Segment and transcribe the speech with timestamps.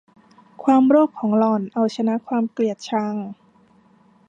[0.63, 3.13] ความโลภของหล่อนเอาชนะความเกลียดชัง